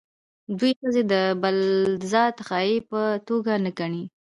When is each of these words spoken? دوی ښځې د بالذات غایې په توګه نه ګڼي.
دوی 0.57 0.71
ښځې 0.79 1.01
د 1.11 1.13
بالذات 1.41 2.35
غایې 2.47 2.77
په 2.89 3.01
توګه 3.27 3.51
نه 3.65 3.71
ګڼي. 3.79 4.03